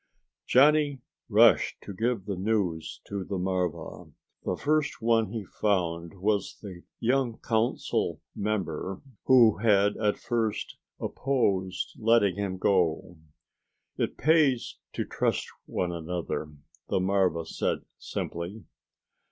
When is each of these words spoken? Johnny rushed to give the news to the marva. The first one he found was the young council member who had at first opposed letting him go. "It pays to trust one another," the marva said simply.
Johnny 0.47 0.99
rushed 1.29 1.79
to 1.83 1.93
give 1.93 2.25
the 2.25 2.35
news 2.35 3.01
to 3.05 3.23
the 3.23 3.37
marva. 3.37 4.09
The 4.43 4.57
first 4.57 4.99
one 4.99 5.31
he 5.31 5.43
found 5.45 6.15
was 6.19 6.57
the 6.59 6.81
young 6.99 7.37
council 7.37 8.19
member 8.35 9.03
who 9.25 9.57
had 9.59 9.95
at 9.97 10.17
first 10.17 10.77
opposed 10.99 11.91
letting 11.99 12.35
him 12.35 12.57
go. 12.57 13.19
"It 13.95 14.17
pays 14.17 14.79
to 14.93 15.05
trust 15.05 15.45
one 15.67 15.91
another," 15.91 16.49
the 16.89 16.99
marva 16.99 17.45
said 17.45 17.85
simply. 17.99 18.63